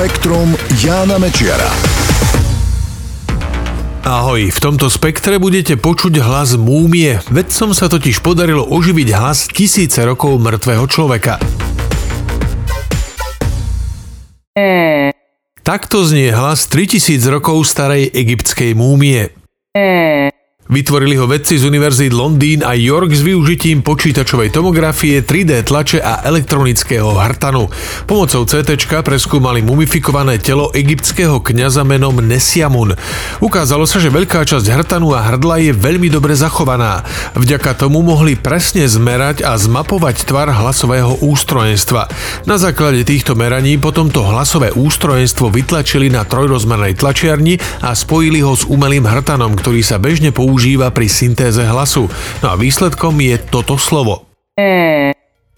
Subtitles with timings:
[0.00, 1.68] Spektrum Jána Mečiara.
[4.00, 7.20] Ahoj, v tomto spektre budete počuť hlas múmie.
[7.28, 11.36] Vedcom sa totiž podarilo oživiť hlas tisíce rokov mŕtvého človeka.
[15.60, 19.28] Takto znie hlas 3000 rokov starej egyptskej múmie.
[20.80, 26.24] Vytvorili ho vedci z univerzít Londýn a York s využitím počítačovej tomografie, 3D tlače a
[26.24, 27.68] elektronického hartanu.
[28.08, 32.96] Pomocou CT preskúmali mumifikované telo egyptského kňaza menom Nesiamun.
[33.44, 37.04] Ukázalo sa, že veľká časť hrtanu a hrdla je veľmi dobre zachovaná.
[37.36, 42.08] Vďaka tomu mohli presne zmerať a zmapovať tvar hlasového ústrojenstva.
[42.48, 48.56] Na základe týchto meraní potom to hlasové ústrojenstvo vytlačili na trojrozmernej tlačiarni a spojili ho
[48.56, 52.06] s umelým hrtanom, ktorý sa bežne používa používa pri syntéze hlasu.
[52.46, 54.30] No a výsledkom je toto slovo.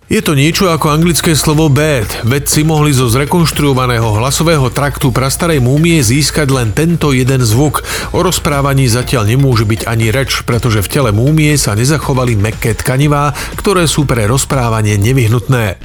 [0.09, 2.09] Je to niečo ako anglické slovo bad.
[2.25, 7.85] Vedci mohli zo zrekonštruovaného hlasového traktu prastarej múmie získať len tento jeden zvuk.
[8.17, 13.37] O rozprávaní zatiaľ nemôže byť ani reč, pretože v tele múmie sa nezachovali mekké tkanivá,
[13.61, 15.77] ktoré sú pre rozprávanie nevyhnutné.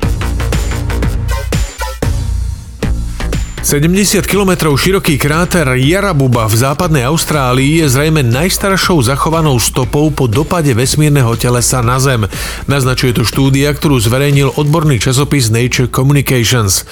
[3.68, 10.72] 70 km široký kráter Jarabuba v západnej Austrálii je zrejme najstaršou zachovanou stopou po dopade
[10.72, 12.32] vesmírneho telesa na Zem.
[12.72, 16.88] Naznačuje to štúdia, ktorú zverejnil odborný časopis Nature Communications.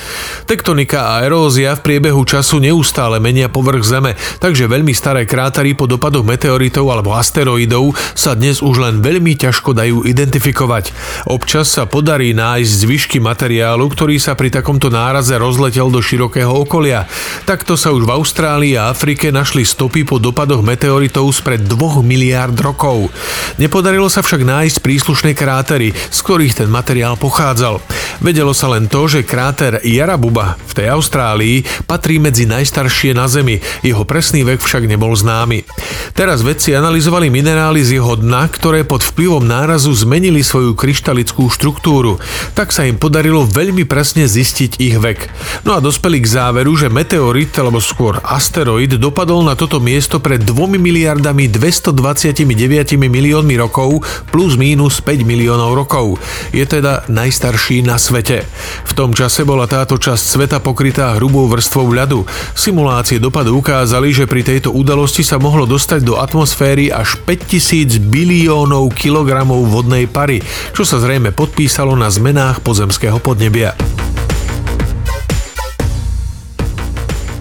[0.51, 5.87] Tektonika a erózia v priebehu času neustále menia povrch Zeme, takže veľmi staré krátery po
[5.87, 10.91] dopadoch meteoritov alebo asteroidov sa dnes už len veľmi ťažko dajú identifikovať.
[11.31, 17.05] Občas sa podarí nájsť zvyšky materiálu, ktorý sa pri takomto náraze rozletel do širokého okolia.
[17.45, 22.57] Takto sa už v Austrálii a Afrike našli stopy po dopadoch meteoritov spred 2 miliárd
[22.57, 23.13] rokov.
[23.61, 27.77] Nepodarilo sa však nájsť príslušné krátery, z ktorých ten materiál pochádzal.
[28.25, 34.03] Vedelo sa len to, že kráter Jarabuba tej Austrálii patrí medzi najstaršie na Zemi, jeho
[34.03, 35.63] presný vek však nebol známy.
[36.11, 42.19] Teraz vedci analyzovali minerály z jeho dna, ktoré pod vplyvom nárazu zmenili svoju kryštalickú štruktúru.
[42.51, 45.31] Tak sa im podarilo veľmi presne zistiť ich vek.
[45.63, 50.43] No a dospeli k záveru, že meteorit, alebo skôr asteroid, dopadol na toto miesto pred
[50.43, 54.03] 2 miliardami 229 miliónmi rokov
[54.33, 56.17] plus mínus 5 miliónov rokov.
[56.51, 58.43] Je teda najstarší na svete.
[58.89, 62.25] V tom čase bola táto časť sveta pokrytá hrubou vrstvou ľadu.
[62.57, 68.89] Simulácie dopadu ukázali, že pri tejto udalosti sa mohlo dostať do atmosféry až 5000 biliónov
[68.97, 70.41] kilogramov vodnej pary,
[70.73, 73.77] čo sa zrejme podpísalo na zmenách pozemského podnebia.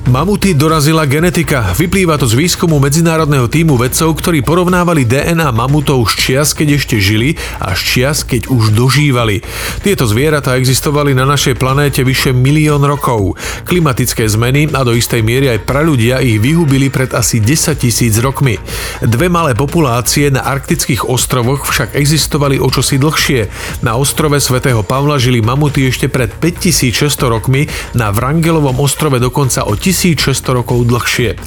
[0.04, 1.72] Mamuty dorazila genetika.
[1.72, 7.00] Vyplýva to z výskumu medzinárodného týmu vedcov, ktorí porovnávali DNA mamutov z čias, keď ešte
[7.00, 9.40] žili a z čias, keď už dožívali.
[9.80, 13.40] Tieto zvieratá existovali na našej planéte vyše milión rokov.
[13.64, 18.60] Klimatické zmeny a do istej miery aj praľudia ich vyhubili pred asi 10 tisíc rokmi.
[19.00, 23.48] Dve malé populácie na arktických ostrovoch však existovali o čosi dlhšie.
[23.80, 27.64] Na ostrove svätého Pavla žili mamuty ešte pred 5600 rokmi,
[27.96, 31.38] na Vrangelovom ostrove dokonca o 1600 rokov dlhšie.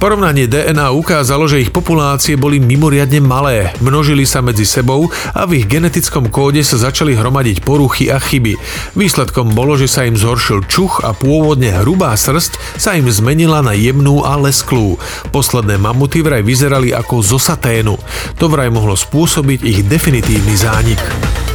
[0.00, 5.60] Porovnanie DNA ukázalo, že ich populácie boli mimoriadne malé, množili sa medzi sebou a v
[5.60, 8.56] ich genetickom kóde sa začali hromadiť poruchy a chyby.
[8.96, 13.76] Výsledkom bolo, že sa im zhoršil čuch a pôvodne hrubá srst sa im zmenila na
[13.76, 14.96] jemnú a lesklú.
[15.28, 18.00] Posledné mamuty vraj vyzerali ako zo saténu.
[18.40, 21.02] To vraj mohlo spôsobiť ich definitívny zánik.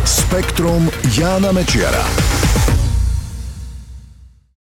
[0.05, 0.85] Spektrum
[1.17, 2.44] Jána Mečiara.